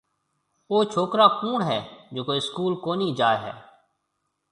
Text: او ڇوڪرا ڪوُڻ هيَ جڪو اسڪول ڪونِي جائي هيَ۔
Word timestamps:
او 0.69 0.77
ڇوڪرا 0.91 1.27
ڪوُڻ 1.39 1.59
هيَ 1.69 1.79
جڪو 2.15 2.33
اسڪول 2.39 2.73
ڪونِي 2.83 3.09
جائي 3.19 3.37
هيَ۔ 3.43 3.53